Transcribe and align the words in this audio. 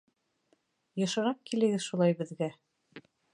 —Йышыраҡ 1.01 1.43
килегеҙ 1.51 1.85
шулай 1.89 2.17
беҙгә... 2.23 2.49